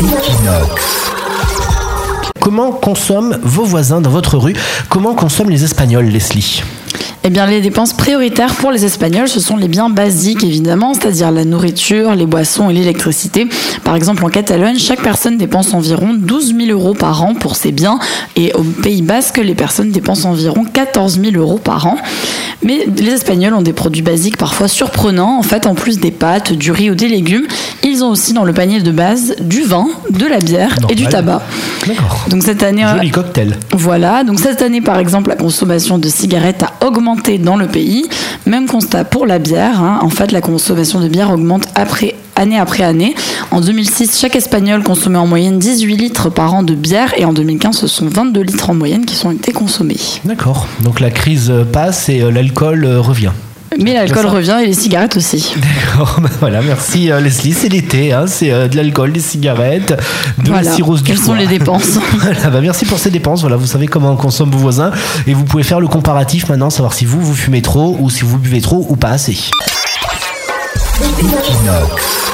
Equinox. 0.00 1.10
Comment 2.40 2.72
consomment 2.72 3.38
vos 3.42 3.64
voisins 3.64 4.00
dans 4.00 4.08
votre 4.08 4.38
rue? 4.38 4.54
Comment 4.88 5.14
consomment 5.14 5.50
les 5.50 5.62
Espagnols, 5.62 6.06
Leslie? 6.06 6.62
Eh 7.22 7.28
bien, 7.28 7.44
les 7.44 7.60
dépenses 7.60 7.92
prioritaires 7.92 8.54
pour 8.54 8.70
les 8.70 8.86
Espagnols, 8.86 9.28
ce 9.28 9.40
sont 9.40 9.58
les 9.58 9.68
biens 9.68 9.90
basiques, 9.90 10.42
évidemment, 10.42 10.94
c'est-à-dire 10.94 11.30
la 11.30 11.44
nourriture, 11.44 12.14
les 12.14 12.24
boissons 12.24 12.70
et 12.70 12.72
l'électricité. 12.72 13.46
Par 13.84 13.94
exemple, 13.94 14.24
en 14.24 14.30
Catalogne, 14.30 14.78
chaque 14.78 15.02
personne 15.02 15.36
dépense 15.36 15.74
environ 15.74 16.14
12 16.14 16.54
000 16.56 16.70
euros 16.70 16.94
par 16.94 17.22
an 17.22 17.34
pour 17.34 17.56
ces 17.56 17.70
biens. 17.70 17.98
Et 18.36 18.54
au 18.54 18.62
Pays 18.62 19.02
Basque, 19.02 19.36
les 19.36 19.54
personnes 19.54 19.90
dépensent 19.90 20.30
environ 20.30 20.64
14 20.64 21.20
000 21.20 21.36
euros 21.36 21.58
par 21.58 21.86
an. 21.86 21.98
Mais 22.62 22.86
les 22.96 23.12
Espagnols 23.12 23.54
ont 23.54 23.62
des 23.62 23.72
produits 23.72 24.02
basiques 24.02 24.36
parfois 24.36 24.68
surprenants. 24.68 25.38
En 25.38 25.42
fait, 25.42 25.66
en 25.66 25.74
plus 25.74 25.98
des 25.98 26.10
pâtes, 26.10 26.52
du 26.52 26.72
riz 26.72 26.90
ou 26.90 26.94
des 26.94 27.08
légumes, 27.08 27.46
ils 27.82 28.04
ont 28.04 28.08
aussi 28.10 28.32
dans 28.32 28.44
le 28.44 28.52
panier 28.52 28.80
de 28.80 28.90
base 28.90 29.34
du 29.40 29.62
vin, 29.62 29.86
de 30.10 30.26
la 30.26 30.38
bière 30.38 30.76
et 30.90 30.94
du 30.94 31.06
tabac. 31.06 31.42
D'accord. 31.86 32.26
Donc 32.28 32.42
cette 32.42 32.62
année, 32.62 32.84
Joli 32.96 33.10
cocktail. 33.10 33.56
voilà. 33.72 34.24
Donc 34.24 34.40
cette 34.40 34.60
année, 34.62 34.80
par 34.82 34.98
exemple, 34.98 35.30
la 35.30 35.36
consommation 35.36 35.96
de 35.98 36.08
cigarettes 36.08 36.62
a 36.62 36.86
augmenté 36.86 37.38
dans 37.38 37.56
le 37.56 37.66
pays. 37.66 38.08
Même 38.46 38.66
constat 38.66 39.04
pour 39.04 39.26
la 39.26 39.38
bière. 39.38 39.80
hein. 39.82 39.98
En 40.02 40.10
fait, 40.10 40.30
la 40.32 40.40
consommation 40.40 41.00
de 41.00 41.08
bière 41.08 41.30
augmente 41.30 41.64
après 41.74 42.14
année 42.36 42.58
après 42.58 42.82
année. 42.84 43.14
En 43.52 43.60
2006, 43.60 44.18
chaque 44.20 44.36
Espagnol 44.36 44.82
consommait 44.84 45.18
en 45.18 45.26
moyenne 45.26 45.58
18 45.58 45.96
litres 45.96 46.30
par 46.30 46.54
an 46.54 46.62
de 46.62 46.74
bière 46.74 47.12
et 47.16 47.24
en 47.24 47.32
2015, 47.32 47.76
ce 47.76 47.86
sont 47.88 48.06
22 48.08 48.42
litres 48.42 48.70
en 48.70 48.74
moyenne 48.74 49.04
qui 49.04 49.16
sont 49.16 49.32
été 49.32 49.52
consommés. 49.52 49.96
D'accord. 50.24 50.68
Donc 50.84 51.00
la 51.00 51.10
crise 51.10 51.52
passe 51.72 52.08
et 52.08 52.20
euh, 52.22 52.30
l'alcool 52.30 52.84
euh, 52.84 53.00
revient. 53.00 53.32
Mais 53.80 53.94
l'alcool 53.94 54.26
revient 54.26 54.58
et 54.62 54.66
les 54.66 54.72
cigarettes 54.74 55.16
aussi. 55.16 55.54
D'accord, 55.56 56.18
ben 56.22 56.28
voilà, 56.38 56.60
merci 56.62 57.10
euh, 57.10 57.20
Leslie. 57.20 57.52
C'est 57.52 57.68
l'été, 57.68 58.12
hein, 58.12 58.26
c'est 58.28 58.52
euh, 58.52 58.68
de 58.68 58.76
l'alcool, 58.76 59.12
des 59.12 59.20
cigarettes, 59.20 59.92
de 60.38 60.48
Voilà. 60.48 60.62
la 60.62 60.72
cirrhose 60.72 61.02
du 61.02 61.10
Quelles 61.12 61.20
sont 61.20 61.34
les 61.34 61.46
dépenses 61.48 61.98
Voilà, 62.20 62.50
bah 62.50 62.60
merci 62.60 62.84
pour 62.84 62.98
ces 62.98 63.10
dépenses. 63.10 63.40
Voilà, 63.40 63.56
vous 63.56 63.66
savez 63.66 63.86
comment 63.88 64.14
consomment 64.16 64.50
vos 64.52 64.58
voisins 64.58 64.92
et 65.26 65.34
vous 65.34 65.44
pouvez 65.44 65.64
faire 65.64 65.80
le 65.80 65.88
comparatif 65.88 66.48
maintenant, 66.48 66.70
savoir 66.70 66.92
si 66.94 67.04
vous 67.04 67.20
vous 67.20 67.34
fumez 67.34 67.62
trop 67.62 67.96
ou 68.00 68.10
si 68.10 68.22
vous 68.22 68.38
buvez 68.38 68.60
trop 68.60 68.86
ou 68.88 68.94
pas 68.96 69.10
assez. 69.10 69.36
Equinox. 71.18 72.30